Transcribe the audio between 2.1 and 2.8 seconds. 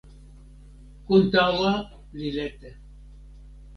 li lete.